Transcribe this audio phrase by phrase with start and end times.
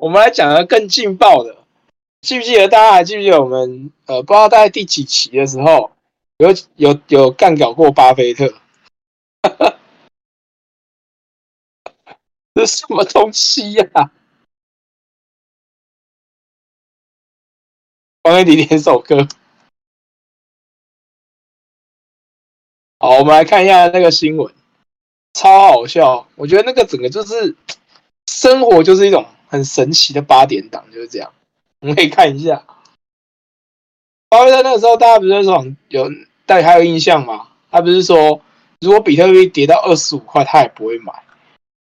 [0.00, 1.56] 我们来讲个更劲爆的。
[2.20, 5.92] 记不记得大家还记不记得我们呃，不知道大概第几期的时候，
[6.38, 8.54] 有有有干掉过巴菲特？
[12.54, 14.10] 这什么东西呀？
[18.22, 19.28] 帮给你点首歌。
[22.98, 24.52] 好，我们来看一下那个新闻，
[25.34, 26.28] 超好笑。
[26.34, 27.56] 我觉得那个整个就是
[28.26, 31.32] 生活，就是一种很神奇的八点档，就是这样。
[31.80, 32.64] 我们可以看一下，
[34.28, 36.08] 巴菲特那个时候，大家不是说有
[36.46, 37.48] 大家还有印象吗？
[37.70, 38.40] 他不是说，
[38.80, 41.12] 如果比特币跌到二十五块，他也不会买，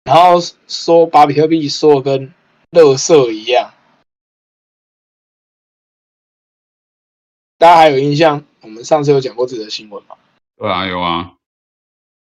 [0.04, 2.32] 然后说把比特币说的跟
[2.70, 3.72] 垃圾一样。
[7.58, 8.44] 大家还有印象？
[8.60, 10.16] 我们上次有讲过这则新闻吗？
[10.56, 11.34] 对啊，有啊，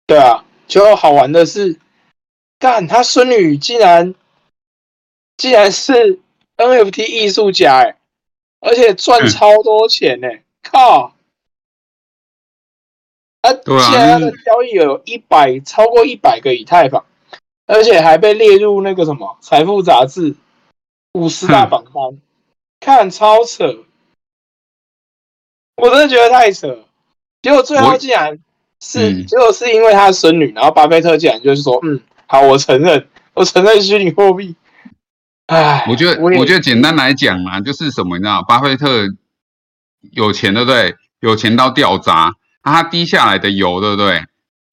[0.07, 1.81] 对啊，就好玩的是，
[2.59, 4.15] 但他孙女竟然
[5.37, 6.21] 竟然是
[6.57, 7.97] NFT 艺术家哎，
[8.61, 10.29] 而且赚超多钱呢！
[10.63, 11.15] 靠，
[13.43, 17.05] 他竟然他的交易有一百超过一百个以太坊，
[17.67, 20.37] 而且还被列入那个什么财富杂志
[21.13, 22.21] 五十大榜单，
[22.81, 23.85] 看超扯，
[25.77, 26.85] 我真的觉得太扯。
[27.43, 28.39] 结果最后竟然
[28.81, 34.55] 是，结果是因为他的孙女，然后巴菲特竟然就是说，嗯，好，我承认，我承认虚拟货币。
[35.47, 39.09] 哎，我觉得，我觉得简单来讲啊，就是什么，你知道，巴菲特
[40.13, 40.97] 有钱，对不对？
[41.21, 44.25] 有钱到掉渣，他滴下来的油，对不对？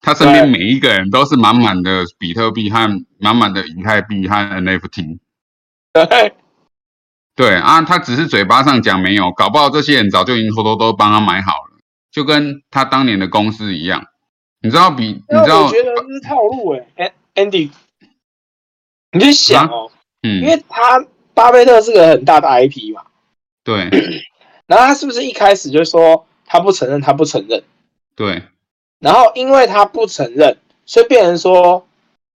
[0.02, 5.20] 他身边每一个人都是满满的比特币和满满的以太币和 NFT。
[5.94, 6.34] 对，
[7.36, 11.78] 对啊，他只是嘴巴上讲没有，搞不好这些人早就已经偷偷都帮他买好了。
[12.12, 14.06] 就跟他当年的公司一样，
[14.62, 15.66] 你知道比你知道？
[15.66, 17.70] 我觉得这是套路哎，Andy，
[19.12, 19.92] 你就想哦，
[20.24, 23.04] 嗯，因为他巴菲特是个很大的 IP 嘛，
[23.64, 23.90] 对，
[24.68, 27.64] 然后他是不是一开始就说他不承认，他不承认，
[28.16, 28.44] 对，
[29.00, 31.86] 然后因为他不承认，所以变成说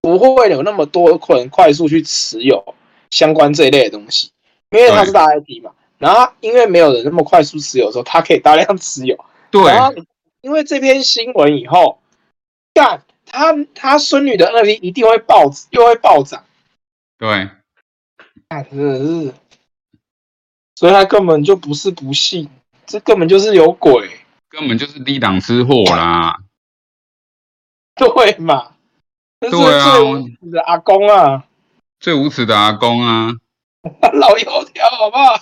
[0.01, 2.75] 不会有那么多人快速去持有
[3.09, 4.31] 相关这一类的东西，
[4.71, 9.17] 因为他是大 IP 嘛，然后因为没有人那么快速持有的时候，他可以大量持有。
[9.49, 9.93] 对，然后
[10.41, 11.99] 因为这篇新闻以后，
[12.73, 16.43] 干他他孙女的 NFT 一定会暴又会暴涨。
[17.17, 17.49] 对，
[18.69, 19.33] 是，
[20.75, 22.49] 所以他根本就不是不信，
[22.85, 24.09] 这根本就是有鬼，
[24.49, 26.37] 根本就是低档吃货啦。
[27.95, 28.71] 对嘛？
[29.39, 29.49] 对
[29.79, 31.45] 啊，最无耻的阿公啊，
[31.99, 33.31] 最无耻的阿公啊，
[34.13, 35.39] 老油条好不好？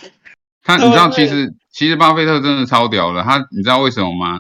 [0.64, 1.54] 他你知道其实。
[1.76, 4.40] 其实巴菲特真的超屌了，他你知道为什么吗？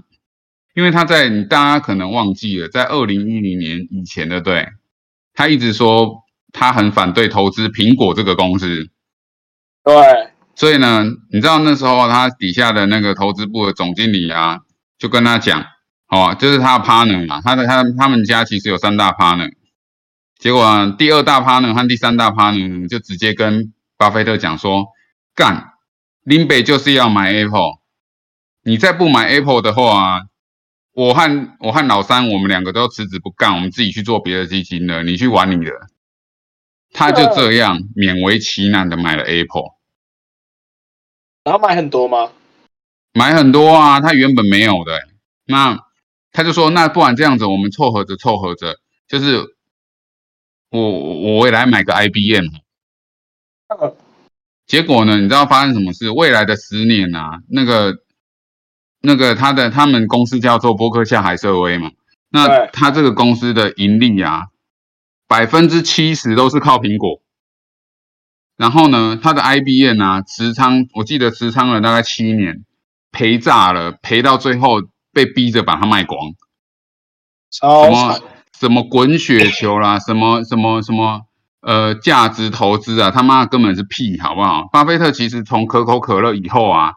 [0.73, 4.69] 因为他在你大家可能忘记了，在二零一零年以前的对，
[5.33, 6.23] 他一直说
[6.55, 8.89] 他很反对投资苹果这个公司。
[9.83, 9.93] 对，
[10.55, 14.61] 所以呢，你知道那时候他底下的那个投资部的总经理啊，
[14.97, 15.63] 就跟他讲，
[16.07, 19.51] 哦，就是他的 partner 嘛，他的他他们家其实有三大 partner，
[20.39, 24.87] 结果第二大 partner 和第三大 partner 就直接跟巴菲特讲说，
[25.35, 25.73] 干。
[26.23, 27.73] 林北就是要买 Apple，
[28.63, 30.23] 你再不买 Apple 的话，
[30.91, 35.03] 我和我和老三，我们两个都辞职不干，我们自己去做别的基金了。
[35.03, 35.71] 你去玩你的。
[36.91, 39.75] 他就这样勉为其难的买了 Apple，
[41.43, 42.31] 然后买很多吗？
[43.13, 45.07] 买很多啊，他原本没有的。
[45.45, 45.79] 那
[46.31, 49.55] 他就说，那不然这样子，我们凑合着凑合着，就是
[50.69, 52.47] 我我也来买个 IBM。
[54.65, 55.17] 结果呢？
[55.17, 56.09] 你知道发生什么事？
[56.09, 57.93] 未来的十年啊，那个、
[59.01, 61.91] 那个他的他们公司叫做波克夏海瑟威嘛。
[62.29, 64.47] 那他这个公司的盈利啊，
[65.27, 67.21] 百分之七十都是靠苹果。
[68.57, 72.63] 然后呢，他的 IBM 啊，持仓我记得持仓了大概七年，
[73.11, 74.81] 赔炸了，赔到最后
[75.11, 76.19] 被逼着把它卖光。
[77.51, 78.19] 什么
[78.59, 81.21] 什么滚雪球啦，什么什么什么。
[81.61, 84.69] 呃，价值投资啊，他妈根本是屁，好不好？
[84.71, 86.91] 巴菲特其实从可口可乐以后啊，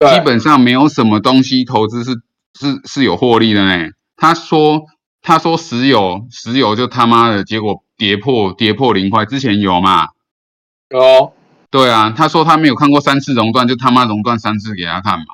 [0.00, 2.10] 基本上没有什么东西投资是
[2.58, 3.90] 是是有获利的呢。
[4.16, 4.86] 他说
[5.26, 10.10] 他说石油石油就他妈的结果跌破跌破零块，之前有嘛？
[10.88, 11.32] 有。
[11.68, 15.24] 对啊，他说他没有看过三次熔断，就他妈熔断三次给他看嘛。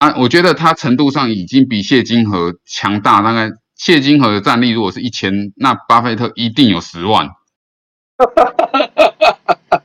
[0.00, 7.28] 啊，我觉得他程度上已经比谢金河强大，大概谢金河的战力如果是一千，那巴菲特一定有十万。
[8.18, 8.76] 哈哈哈
[9.46, 9.82] 哈哈！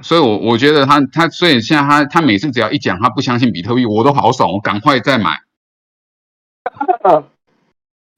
[0.00, 5.42] 所以，我我觉得他他，所以现在他他每次只要一讲他不相信比特币，我都好爽，我赶快再买。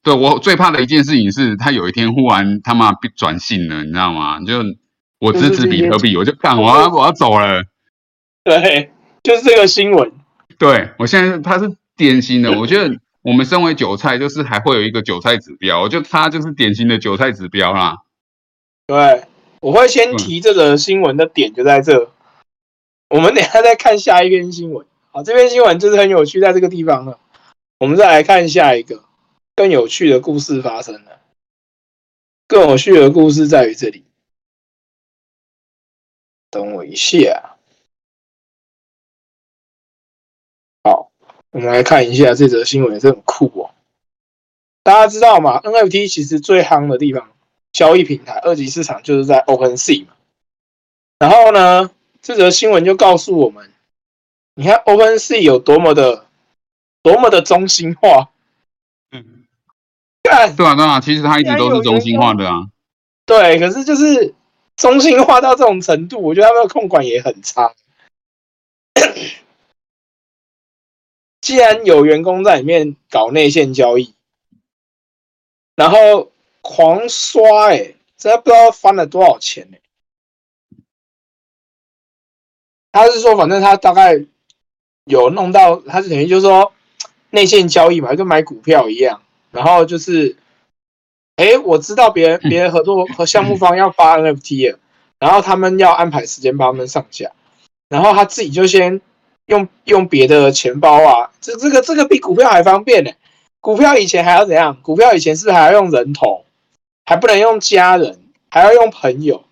[0.03, 4.39] 对我最怕的一件事情是他有一天忽然他妈转性了，你知道吗？
[4.41, 4.59] 就
[5.19, 7.63] 我支持比特币，我就干，我要我要走了。
[8.43, 8.91] 对，
[9.23, 10.11] 就是这个新闻。
[10.59, 17.99] 对我现在他是典型的，我觉得我们身为韭菜，就是还会有一个韭菜指标，就他就是典型的韭菜指标啦。
[18.85, 19.23] 对，
[19.61, 22.11] 我会先提这个新闻的点就在这。
[23.09, 24.85] 我们等下再看下一篇新闻。
[25.11, 27.19] 好，这篇新闻就是很有趣，在这个地方了。
[27.79, 29.03] 我们再来看下一个
[29.55, 31.21] 更有趣的故事发生了。
[32.47, 34.03] 更有趣的故事在于这里。
[36.49, 37.55] 等我一下。
[40.83, 41.11] 好，
[41.51, 43.71] 我们来看一下这则新闻，是很酷哦。
[44.83, 47.31] 大家知道吗？NFT 其实最夯的地方，
[47.71, 50.15] 交易平台二级市场就是在 OpenSea 嘛。
[51.19, 51.91] 然后呢？
[52.21, 53.71] 这则新闻就告诉我们，
[54.55, 56.27] 你看 OpenSea 有多么的、
[57.01, 58.32] 多么的中心化。
[60.23, 62.67] 嗯，对啊，对啊，其实他一直都是中心化的啊。
[63.25, 64.33] 对，可是就是
[64.75, 67.73] 中心化到这种程度，我觉得他们的控管也很差。
[71.41, 74.13] 既然有员工在里面搞内线交易，
[75.75, 76.31] 然后
[76.61, 79.77] 狂刷，哎，这不知道翻了多少钱呢？
[82.93, 84.23] 他是说，反正他大概
[85.05, 86.71] 有弄到，他是等于就是说
[87.31, 89.22] 内线交易嘛，跟买股票一样。
[89.53, 90.35] 然后就是，
[91.37, 94.75] 哎，我知道别人别人合作 和项目方要发 NFT，
[95.19, 97.31] 然后他们要安排时间帮他们上架，
[97.87, 98.99] 然后他自己就先
[99.45, 103.11] 用用别的钱包啊，这这个这个比股票还方便呢。
[103.61, 104.81] 股票以前还要怎样？
[104.81, 106.43] 股票以前是还要用人头，
[107.05, 109.45] 还不能用家人，还要用朋友？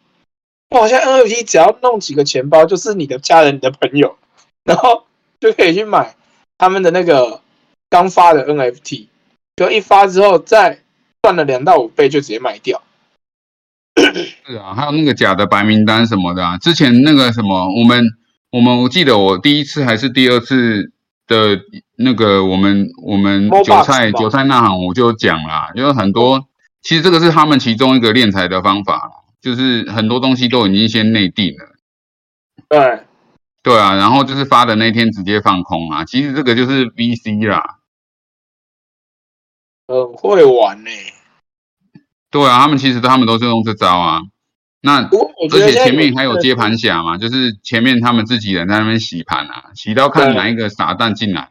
[0.72, 0.88] 哇！
[0.88, 4.18] 现在 NFT 只要弄几个钱包，就是你的家人、你的朋友，
[4.64, 5.04] 然后
[5.40, 6.16] 就可以去买
[6.58, 7.42] 他们的那个
[7.90, 9.08] 刚发的 NFT，
[9.56, 10.80] 就一发之后再
[11.22, 12.82] 赚了两到五倍，就直接卖掉。
[14.46, 16.58] 是啊，还有那个假的白名单什么的啊。
[16.58, 18.06] 之前那个什么，我们
[18.52, 20.92] 我们我记得我第一次还是第二次
[21.28, 21.60] 的
[21.98, 26.48] 那个我们我们韭菜韭菜那行我就讲啦，因为很多
[26.82, 29.12] 其实这个是他们其中一个敛财的方法
[29.42, 31.76] 就是很多东西都已经先内定了，
[32.70, 33.04] 对，
[33.62, 37.78] 对啊，然后就是发的那天直接放空啊，其实这个就是 VC 啦，
[39.92, 40.90] 很会玩呢。
[42.30, 44.22] 对啊，他们其实他们都是用这招啊。
[44.82, 51.50] 那而且前面还有接盘侠嘛，就是前面他们自己人在那边洗盘啊，洗到看哪一个傻蛋进来，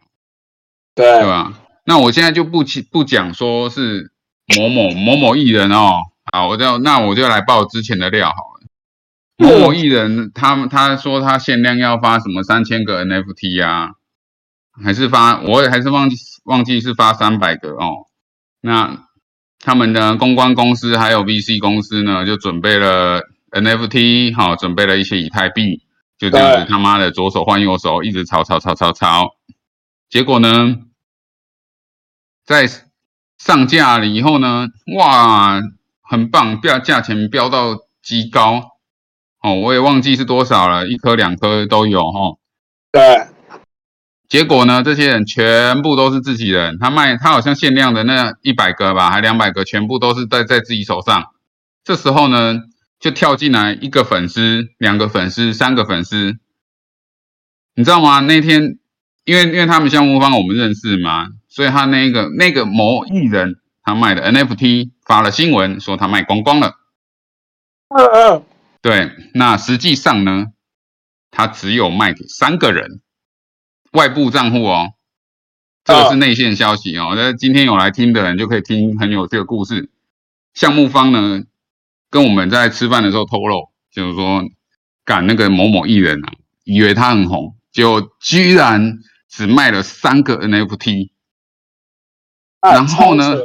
[0.95, 1.53] 对，对吧？
[1.85, 4.11] 那我现在就不不讲说是
[4.59, 6.01] 某某 某某艺人哦。
[6.33, 8.67] 好，我就那我就来报之前的料好了。
[9.37, 13.93] 某某艺人，他他说他限量要发什么三千个 NFT 啊，
[14.83, 18.07] 还是发，我也还是忘记忘记是发三百个哦。
[18.61, 19.07] 那
[19.59, 25.83] 他们的公关公司还有 VC 公司呢，就准备了 NFT，好，准备了一些以太币，
[26.19, 29.37] 就这样子他妈的左手换右手，一直炒炒炒炒炒，
[30.09, 30.77] 结果呢，
[32.45, 32.69] 在
[33.39, 35.61] 上架了以后呢，哇！
[36.03, 38.73] 很棒，标价钱飙到极高
[39.43, 42.37] 哦，我也忘记是多少了，一颗两颗都有哈。
[42.91, 43.29] 对，
[44.31, 51.35] 结果呢，这些人全部都是自己人，他卖他好像限量的那一百个吧，还两百个，全部都是在在自己手上。
[51.85, 52.61] 这时候呢，
[52.99, 56.39] 就跳进来一个粉丝、两个粉丝、三个粉丝，
[57.75, 58.21] 你知道吗？
[58.21, 58.79] 那天
[59.25, 63.57] 因为因为他们项目方我们认识嘛，所以他那个那个某艺人。
[63.83, 66.75] 他卖的 NFT 发了新闻说他卖光光了。
[67.89, 68.45] 嗯嗯，
[68.83, 70.49] 对，那实际上呢，
[71.31, 73.01] 他只有卖给三个人，
[73.93, 74.93] 外部账户哦，
[75.85, 77.15] 这个是内线消息哦。
[77.17, 79.91] 那今天有来听的人就可以听很有这个故事。
[80.55, 81.43] 项目方呢，
[82.11, 84.43] 跟我们在吃饭的时候透露，就是说，
[85.05, 86.33] 赶那个某某艺人啊，
[86.65, 91.11] 以为他很红，就居然只卖了三个 NFT，
[92.61, 93.37] 然后呢？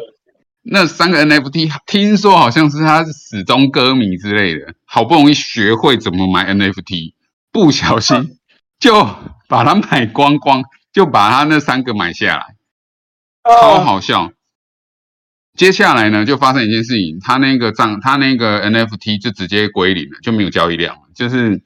[0.68, 7.14] 那三个 NFT 听说好像是他始终歌迷之类的，好不容易学会怎么买 NFT，
[7.52, 8.40] 不小心
[8.82, 9.08] 就
[9.48, 12.56] 把它买光光，就把他那三个买下来，
[13.44, 14.32] 超好笑。
[15.56, 21.02] 接下来呢，就发生一件事情，他那个账，他那个 NFT 就直接归零了，就没有交易量了。
[21.16, 21.62] 就是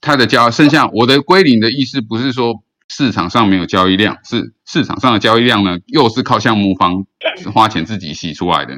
[0.00, 2.62] 他的交剩下我的归零的意思，不是说。
[2.90, 7.04] 市场上没有交易量，是市场上的交易量呢，又是靠项目方
[7.52, 8.76] 花钱自己洗出来的，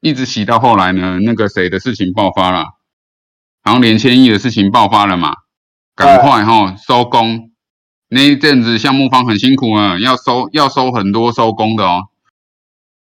[0.00, 2.64] 一直洗到后来呢，那个谁的事情爆发了，
[3.62, 5.34] 然后连千亿的事情爆发了嘛，
[5.94, 7.50] 赶快哈收工，
[8.08, 12.08] 那一阵子项目方很辛苦啊，要收要收很多收工的哦，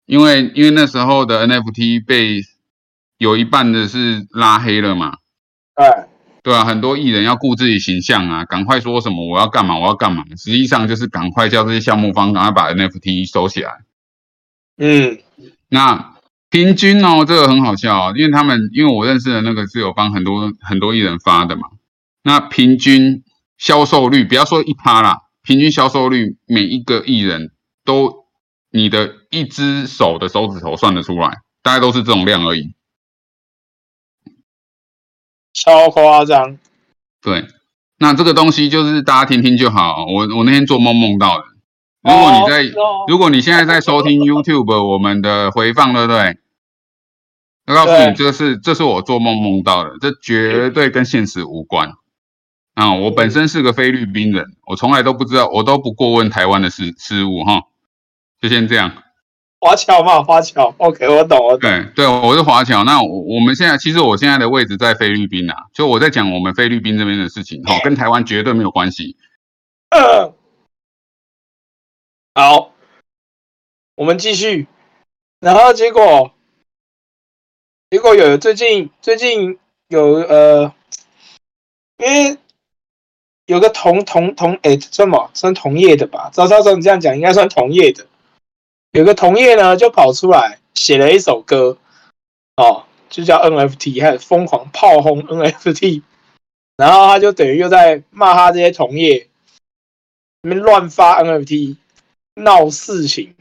[0.05, 2.41] 因为因为那时候的 NFT 被
[3.17, 5.17] 有一半的是拉黑了嘛，
[5.75, 5.85] 对，
[6.41, 13.81] 对啊，很多艺人要顾自己形象啊，赶快说什么我要干嘛我要干嘛，实际上就是赶快叫这些项目方赶快把 NFT 收起来。
[14.77, 15.19] 嗯，
[15.67, 16.15] 那
[16.49, 21.67] 平均哦，这个很好笑啊，因为他们因为我认识的那个是有帮很多很多艺人发的嘛，
[22.23, 23.23] 那平均
[23.57, 27.51] 销售率不要说一趴啦，平均销售率每一个艺人
[27.83, 28.25] 都
[28.71, 32.73] 你的一只手的手指头算得出来，大概都是这种量而已。
[35.53, 36.57] 超夸张。
[37.21, 37.47] 对，
[37.97, 40.05] 那这个东西就是大家听听就好。
[40.05, 41.43] 我我那天做梦梦到的。
[42.01, 42.63] 如果你在，
[43.09, 46.37] 如果你现在在收听 YouTube 我们的回放，对不对？
[47.65, 51.91] 我告诉你，这是这是我做梦梦到的，这绝对跟现实无关。
[52.75, 57.63] 啊，我本身是个菲律宾人，我从来都不知道，我都不过问台湾的事事务哈。
[58.41, 59.03] 就先这样。
[59.59, 61.59] 华侨嘛，华侨，OK，我懂，我懂。
[61.59, 62.85] 对对，我是华侨。
[62.85, 69.17] 那我我们现在其实我现在的位置在菲律宾啊，就我在讲我们菲律宾这边的事情，哈，跟台湾绝对没有关系。
[72.33, 72.71] 好，
[73.95, 74.67] 我们继续。
[75.41, 76.31] 然后结果，
[77.89, 79.59] 结果有最近最近
[79.89, 80.73] 有呃，
[81.97, 82.37] 因为
[83.49, 86.29] 有个同同同哎，什么算同业的吧？
[86.31, 88.05] 赵超总你这样讲应该算同业的。
[88.91, 91.75] 有个同业呢，就跑出来写了一首歌，
[92.57, 96.03] 哦，就叫 NFT，还疯狂炮轰 NFT，
[96.77, 99.27] 然后他就等于又在骂他这些同业，
[100.43, 101.77] 你们乱发 NFT。
[102.35, 103.35] 闹事情，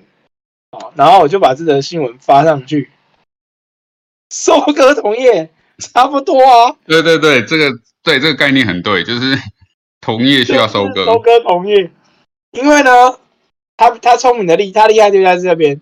[0.73, 2.91] 哦，然后我就把这则新闻发上去，
[4.35, 6.75] 收割同业差不多啊。
[6.85, 7.71] 对对对，这个
[8.03, 9.39] 对这个概念很对，就是
[10.09, 11.91] 同业需要收割，收割同业。
[12.53, 13.19] 因为呢，
[13.77, 15.79] 他他聪明的厉，他厉害就在这边。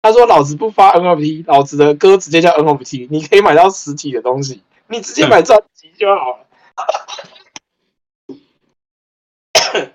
[0.00, 6.46] 他说：“老子不发 NFT，老子的歌直接叫 NFT，你可以买到实体的东西，你直接买专辑就好了。”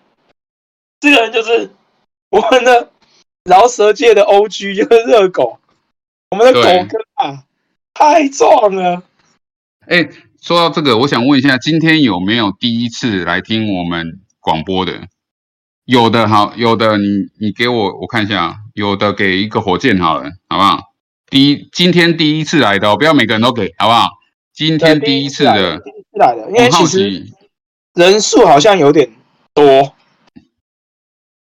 [1.00, 1.72] 这个人就是。
[2.34, 2.90] 我们的
[3.44, 4.74] 饶舌界的 O.G.
[4.74, 5.60] 就是热狗，
[6.32, 7.44] 我们的狗哥啊，
[7.94, 9.04] 太壮了。
[9.88, 10.10] 哎，
[10.42, 15.08] 说到这个，我想问一下，今天有没有第一次来听我们广播的？
[15.86, 17.06] 有的，好，有的，你
[17.40, 20.80] 你给我我看一下，有的给一个火箭好了，好不好？
[21.30, 24.08] 第一，今天第一次来的，不要每个人都给，好不好？
[24.54, 27.26] 今天第一次的，第一次来的，因为其实
[27.94, 29.10] 人数好像有点
[29.54, 29.94] 多。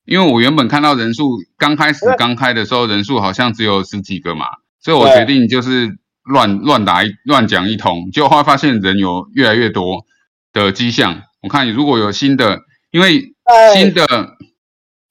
[0.06, 4.46] 因为我原本看到人数刚开始刚开的时候人数好像只有十几个嘛，
[4.80, 10.06] 所以我决定就是乱乱打一乱讲一通，结果后来发现人有越来越多
[10.54, 11.22] 的迹象。
[11.42, 12.60] 我看如果有新的，
[12.92, 13.34] 因为
[13.74, 14.06] 新的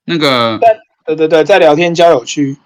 [0.04, 0.58] 那个，
[1.06, 2.56] 对对对，在聊天交友区，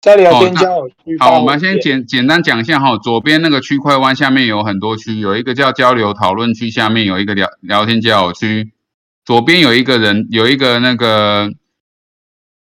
[0.00, 1.16] 在聊天交友区。
[1.18, 8.72] 好，我们先简简单讲一下哈，左边那个区块湾下面有很多区，有一个叫交流讨论区，下面有一个聊聊天交友区。
[9.24, 11.50] 左边有一个人，有一个那个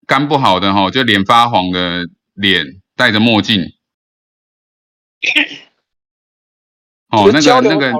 [0.06, 3.72] 肝不好的哈，就脸发黄的脸，戴着墨镜。
[7.10, 7.92] 哦，那个那个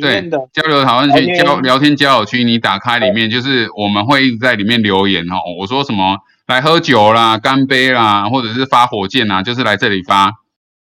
[0.00, 5.36] 对交流讨论区交聊天交友区，你打开里面就是我们会一直在里面留言哦。
[5.58, 10.32] 我说什么来喝酒啦、干杯啦，或者是发火箭啊，就是来这里发。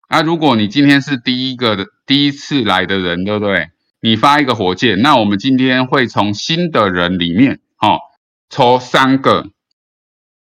[0.07, 3.69] 啊，如果你今天是第一个的第一次来的人，对不对？
[4.01, 7.99] 你发一个火箭，那我们今天会从新的人里面，哦，
[8.49, 9.49] 抽三个，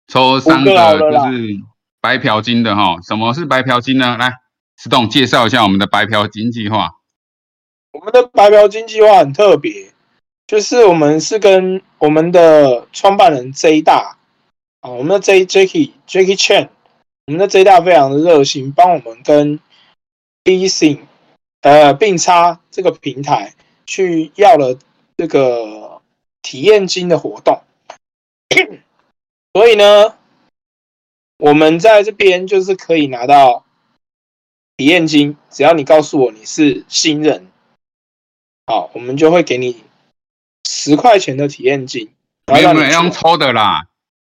[0.07, 1.61] 抽三个就是
[2.01, 2.97] 白嫖金的哈。
[3.01, 4.17] 什么是白嫖金呢？
[4.17, 4.33] 来，
[4.77, 6.91] 石栋介绍一下我们的白嫖金计划。
[7.91, 9.91] 我们的白嫖金计划很特别，
[10.47, 14.17] 就是我们是跟我们的创办人 J 大
[14.81, 16.69] 啊，我们的 J Jacky Jacky Chan，
[17.27, 19.59] 我们的 J 大非常的热心，帮我们跟
[20.43, 21.01] e s i n g
[21.61, 23.55] 呃，并插这个平台
[23.87, 24.77] 去要了
[25.17, 26.01] 这个
[26.43, 27.63] 体验金的活动，
[29.53, 30.15] 所以呢，
[31.39, 33.64] 我们在这边就是可以拿到
[34.77, 37.47] 体验金，只要你告诉我你是新人，
[38.67, 39.77] 好，我们就会给你
[40.67, 42.09] 十块钱的体验金。
[42.51, 43.87] 没有没有用抽的啦，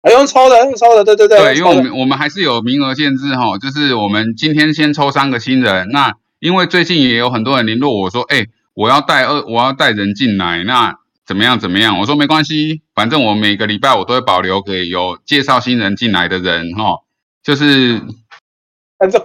[0.04, 1.39] 还用抽的，用抽的，对对对。
[1.39, 6.15] 对，因为我们我们还是有名额限制哈，就是我们今天先抽三个新人，那。
[6.39, 11.58] 因为最近也有很多人联络我说，哎，我要带二，我要带人进来，那怎么样？
[11.58, 11.98] 怎么样？
[11.98, 17.00] 我说没关系，反正我每个礼拜我都会保留给有介绍新人进来的人，哈，
[17.42, 18.00] 就是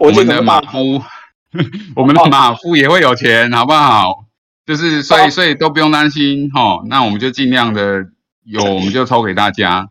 [0.00, 1.02] 我们的马夫，
[1.96, 4.26] 我们的马夫也会有钱，好不好？
[4.66, 8.06] 就是所以所以都不用担心，哈，那我们就尽量的
[8.44, 9.88] 有，我们就抽给大家。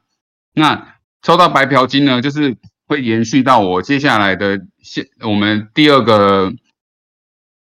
[0.54, 6.54] 那抽到白嫖金呢，就是会延续到我接下来的现我们第二个。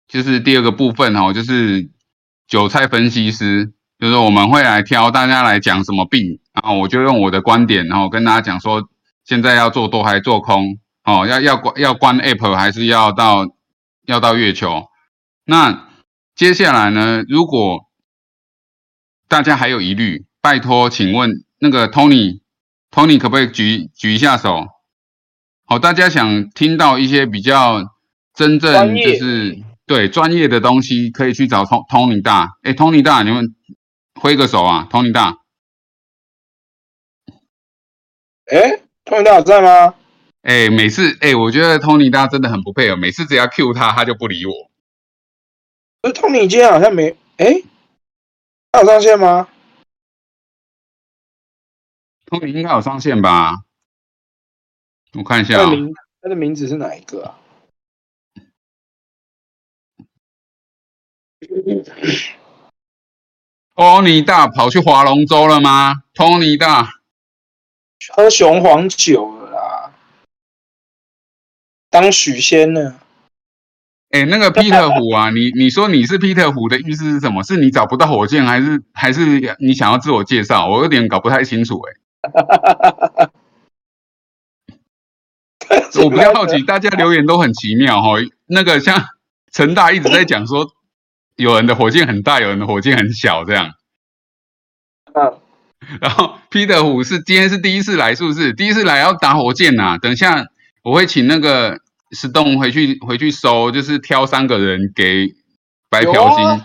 [0.09, 1.89] 就是第二个部分哦，就是
[2.47, 8.87] 韭菜分析师，就是我们会来挑大家来讲什么病，然后我就用我的观点，然后跟大家讲说，
[9.25, 13.45] 现在要做多还是做空，哦，要要关要关 app 还是要到
[14.05, 14.89] 要到月球？
[15.45, 15.87] 那
[16.35, 17.85] 接下来呢，如果
[19.29, 24.65] 大家还有疑虑，拜托，请问那个 Tony，Tony 可不可以举举一下手？
[25.65, 27.95] 好，大家想听到一些比较
[28.33, 32.57] 真正就是对专业的东西，可以去找 Tony 大。
[32.63, 33.55] 哎，Tony 大，你们
[34.19, 35.37] 挥个手啊，Tony 大。
[38.51, 39.95] 哎，Tony 大在吗？
[40.47, 44.53] 哎，每次哎，我觉得 Tony 大真的很不配合，每次只要 Q 他，他就不理我。
[45.99, 47.61] 不是 Tony 今天好像没哎。
[48.71, 49.49] 有上线吗？
[52.27, 53.63] 通灵应该有上线吧？
[55.15, 55.69] 我看一下啊。
[56.21, 57.39] 他的名字是哪一个啊？
[63.75, 66.03] 托尼大跑去划龙舟了吗？
[66.13, 66.87] 托尼大
[68.15, 69.36] 喝雄黄酒
[72.01, 72.95] 当许仙呢？
[74.09, 77.43] 哎，那个皮特虎啊，你你说你是皮特虎的意思是什么？
[77.43, 80.69] 是你找不到火箭，还是还是你想要自我介绍？
[80.69, 81.91] 我有点搞不太清楚哎。
[86.01, 88.11] 我比较好奇，大家留言都很奇妙哈。
[88.45, 89.03] 那个像
[89.51, 90.71] 陈大一直在讲说，
[91.35, 93.73] 有人的火箭很大，有人的火箭很小这样。
[95.15, 95.37] 嗯。
[95.99, 98.53] 然后皮特虎是今天是第一次来，是不是？
[98.53, 99.97] 第一次来要打火箭呐？
[100.01, 100.47] 等一下
[100.81, 101.81] 我会请那个。
[102.11, 105.27] 石洞回去回去收，就是挑三个人给
[105.89, 106.61] 白嫖金，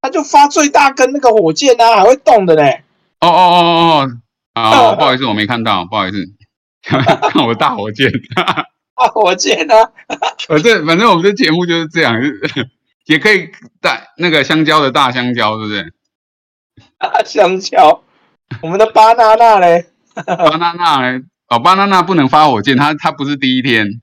[0.00, 2.82] 他就发最大根那个火箭啊，还会动的嘞。
[3.20, 4.10] 哦哦哦哦
[4.54, 6.24] 哦，啊， 不好意思，我没看到，不好意思，
[6.82, 9.90] 看我大火箭， 大火箭啊？
[10.48, 12.14] 反正反正我们的节目就是这样，
[13.06, 15.92] 也可以大那个香蕉的大香蕉，是不是？
[16.98, 18.02] 大香蕉，
[18.62, 19.86] 我们的巴娜娜嘞？
[20.14, 21.22] 巴娜娜嘞？
[21.48, 24.00] 哦，巴娜娜不能发火箭，他他不是第一天。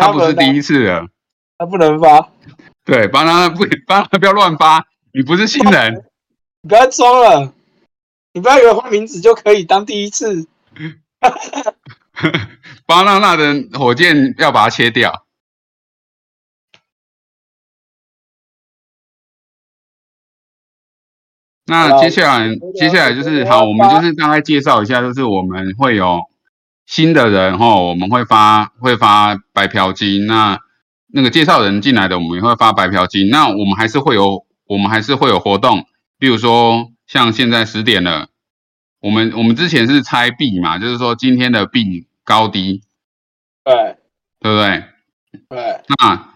[0.00, 1.06] 他不是第一次了，
[1.58, 2.30] 他不能发。
[2.84, 6.04] 对，帮他不帮他不要乱发，你不是新人，
[6.62, 7.52] 你不要装了，
[8.32, 10.48] 你不要以为换名字就可以当第一次。
[12.86, 15.24] 巴娜娜的火箭要把它切掉。
[21.66, 26.20] 那接下来，接下来就是好，我们就是大概介绍一下，就是我们会有。
[26.92, 30.26] 新的人哈，我们会发会发白嫖金。
[30.26, 30.60] 那
[31.06, 33.30] 那个介绍人进来的，我们也会发白嫖金。
[33.30, 35.86] 那我们还是会有，我们还是会有活动。
[36.18, 38.28] 比如说，像现在十点了，
[39.00, 42.82] 我们我们之前是猜币嘛，就是说今天的币高低，
[43.64, 43.96] 对
[44.38, 44.84] 对不对？
[45.48, 45.80] 对。
[45.98, 46.34] 那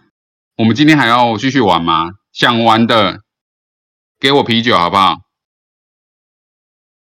[0.57, 2.13] 我们今天还要继续玩吗？
[2.33, 3.21] 想玩的，
[4.19, 5.17] 给我啤酒好不好？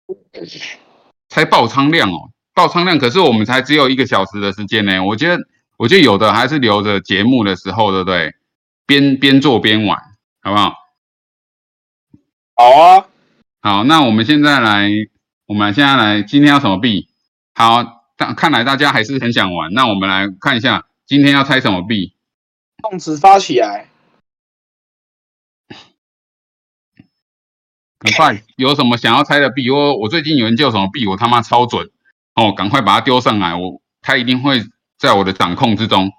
[1.29, 2.31] 猜爆仓量哦。
[2.55, 5.05] 爆仓量，可是我们才只有一个小时的时间呢。
[5.05, 5.43] 我觉得，
[5.77, 8.35] 我觉得有的还是留着节目的时候，对不对？
[8.87, 9.99] 边边做边玩，
[10.41, 10.75] 好不好？
[12.55, 13.07] 好啊。
[13.61, 14.89] 好，那我们现在来，
[15.47, 17.09] 我们现在来，今天要什么币？
[17.55, 19.73] 好，但看来大家还是很想玩。
[19.73, 22.15] 那我们来看一下，今天要猜什么币？
[22.83, 23.89] 动词发起来。
[27.99, 29.71] 很快，有什么想要猜的币？
[29.71, 31.07] 我我最近有人叫什么币？
[31.07, 31.91] 我他妈超准。
[32.35, 34.61] 哦，赶快把它丢上来，我它一定会
[34.99, 36.11] 在我的掌控之中。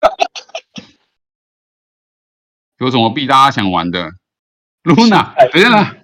[2.78, 4.12] 有什么币大家想玩的
[4.82, 5.96] ？Luna，等下，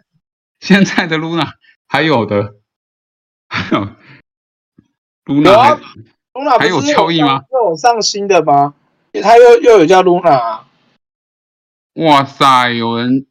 [0.61, 1.53] 现在的 Luna
[1.87, 2.55] 还有的，
[3.49, 3.89] 还有
[5.25, 7.45] Luna，Luna 还有交易吗？
[7.51, 8.75] 又有上新的吗？
[9.23, 10.63] 它又又有叫 Luna。
[11.95, 13.27] 哇塞，有人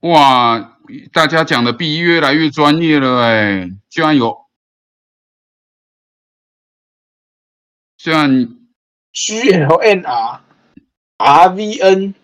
[0.00, 0.76] 哇，
[1.12, 4.43] 大家讲的币越来越专业了哎，居然有。
[8.04, 8.50] 虽然
[9.14, 10.40] G L N R
[11.16, 12.14] R V N，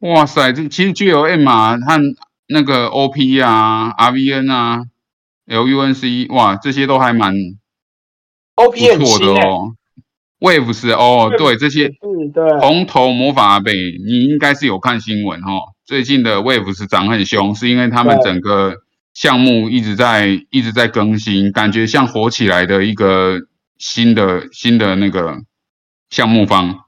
[0.00, 1.98] 哇塞，这其实 G L N 啊，和
[2.46, 4.82] 那个 O P 啊，R V N 啊
[5.46, 7.34] ，L U N C，哇，这些都还蛮
[8.56, 9.72] O 错的哦。
[10.40, 15.72] Waves 哦，对这些，对红头魔法阿北，你应该是有看新闻哦。
[15.86, 18.74] 最近的 Waves 涨很凶，是因为他们整个
[19.14, 23.38] 项目一直在一直在更新，感觉像火起来的一个。
[23.84, 25.42] 新的新的那个
[26.08, 26.84] 项目方，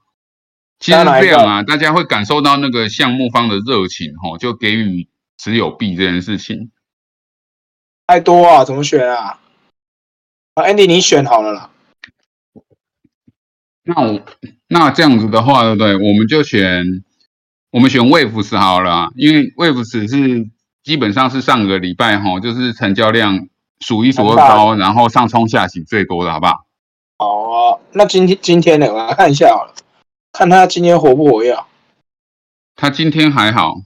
[0.79, 5.07] 其实这样啊，大家会感受到那个项目方的热情吼，就给予
[5.37, 6.71] 持有币这件事情。
[8.07, 9.39] 太多啊，怎么选啊？
[10.55, 11.69] 啊，Andy，你选好了啦。
[13.83, 14.25] 那我
[14.67, 15.93] 那这样子的话，对不对？
[15.93, 17.03] 我们就选
[17.69, 20.49] 我们选 Waves 好了，因为 Waves 是
[20.81, 23.47] 基本上是上个礼拜哈，就是成交量
[23.81, 26.66] 数一数二高，然后上冲下洗最多的，好不好？
[27.97, 29.73] 那今天今天呢，我来看一下好了，
[30.31, 31.57] 看他今天活不活跃。
[32.75, 33.81] 他今天还好，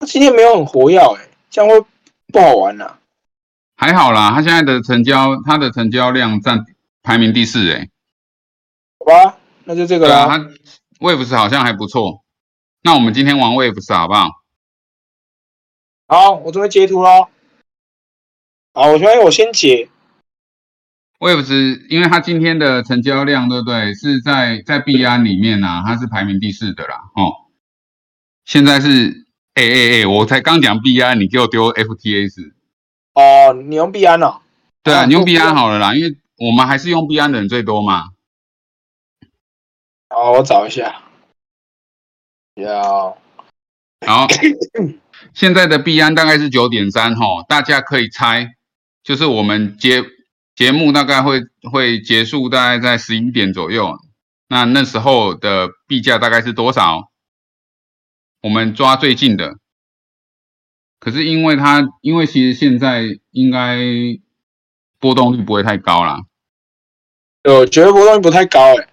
[0.00, 1.86] 他今天没有很活跃，哎，这样会
[2.32, 2.98] 不好玩呐。
[3.76, 6.66] 还好啦，他现在的成交，他的成交量占
[7.04, 7.88] 排名第四，哎，
[8.98, 10.26] 好吧，那就这个啦。
[10.26, 10.38] 他
[10.98, 12.24] Waves 好像还不错，
[12.82, 14.42] 那我们今天玩 Waves 好不好？
[16.08, 17.28] 好，我准备截图喽。
[18.74, 19.88] 好，我先我先截。
[21.22, 23.94] Waves，因为它今天的成交量，对不对？
[23.94, 26.96] 是在在币安里面呐，它是排名第四的啦。
[27.14, 27.46] 哦，
[28.44, 32.52] 现在是，哎哎哎，我才刚讲币安，你给我丢 FTS。
[33.14, 34.40] 哦，你用币安哦？
[34.82, 38.06] 对啊，你用币安好了啦，因为我们还是用币安的人最多嘛。
[40.08, 41.02] 好，我找一下。
[42.56, 43.16] 要。
[44.04, 44.26] 好，
[45.34, 48.56] 现在的币安大概是九点三哈，大家可以猜，
[49.04, 50.02] 就是我们接。
[50.54, 53.98] 节目大概会会结束，大概在十一点左右。
[54.48, 57.10] 那那时候的币价大概是多少？
[58.42, 59.56] 我们抓最近的。
[61.00, 63.78] 可是因为它，因为其实现在应该
[64.98, 66.20] 波动率不会太高啦。
[67.44, 68.88] 我觉得波动率不太高哎。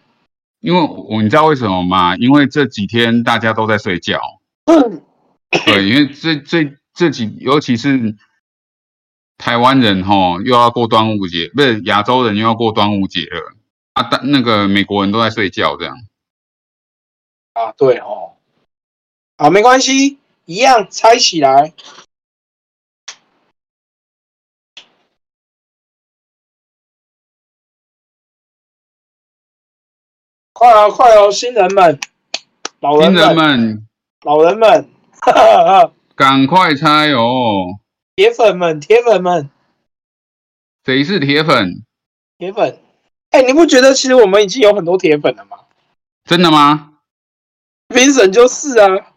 [0.61, 2.15] 因为我你知道为什么吗？
[2.15, 4.21] 因为这几天大家都在睡觉。
[5.65, 8.15] 对，因为这这这几，尤其是。
[9.39, 13.55] 台湾人哈又要过端午节，不是亚洲人又要过端午节了
[13.93, 14.05] 啊！
[14.11, 15.95] 但那个美国人都在睡觉，这样
[17.53, 17.71] 啊？
[17.71, 18.33] 对哦，
[19.37, 21.73] 啊，没关系，一样猜起来，
[30.51, 31.97] 快哦快哦，新人们，
[32.81, 33.87] 老人们，
[34.23, 34.89] 老人们，
[36.13, 37.79] 赶快猜哦！
[38.19, 39.49] 铁粉们，铁粉们，
[40.83, 41.85] 谁是铁粉？
[42.37, 42.81] 铁粉，
[43.29, 45.59] 哎，你不觉得其实我们已经有很多铁粉了吗？
[46.25, 46.95] 真的吗？
[47.87, 49.13] 评审就是啊，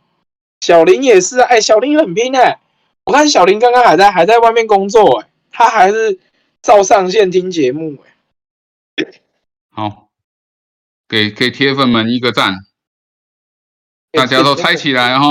[0.60, 2.60] 小林也是，哎，小林很拼哎，
[3.02, 6.20] 我看小林刚刚还在还在外面工作哎，他还是
[6.62, 9.04] 照上线听节目哎。
[9.72, 10.10] 好，
[11.08, 12.54] 给给铁粉们一个赞，
[14.12, 15.26] 大家都猜起来哈。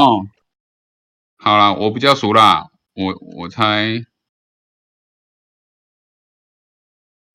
[1.37, 2.67] 好了，我比较熟啦。
[2.93, 4.05] 我我猜，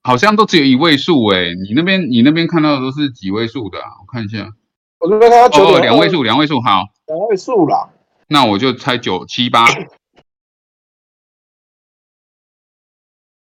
[0.02, 3.78] 好像都只有一位数哎，你那边你那边看到的都是几位数的？
[3.78, 4.52] 我看一下，
[4.98, 7.90] 我这边看到九点两位数，两位数好，两位数啦。
[8.28, 9.64] 那我就猜九七八。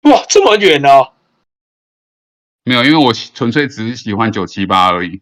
[0.02, 0.88] 哇，这么远呢？
[2.64, 5.20] 没有，因为我纯粹只是喜欢九七八而已。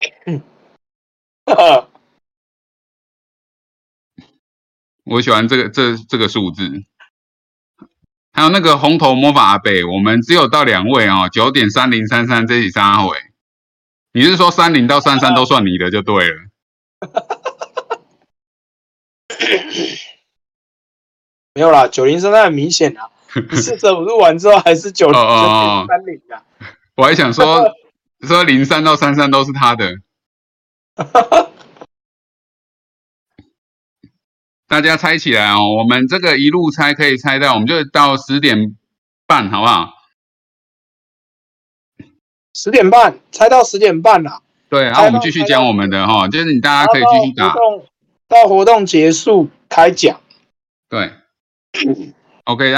[5.06, 6.68] 我喜欢这个这这个数字，
[8.32, 13.16] 还有那个红头魔法阿北，我们只有到两位哦，九点三零三三这几三位，
[14.12, 16.34] 你是说三零到三三都算你的就对了。
[21.54, 23.08] 没有啦，九零三三很明显啊，
[23.52, 25.14] 四舍五入完之后还是九零
[25.86, 26.42] 三零啊。
[26.96, 27.72] 我还想说
[28.26, 29.94] 说零三到三三都是他的。
[34.68, 38.76] 大家猜起来哦，我们这个一路猜可以猜到，我们就到十点
[39.26, 39.92] 半，好不好？
[42.52, 44.42] 十点半，猜到十点半了。
[44.68, 47.54] 对，然后我们继续讲我们的哈，就是你大家可以继续打，
[48.28, 50.20] 到活动结束开奖。
[50.88, 51.12] 对
[52.44, 52.76] ，OK。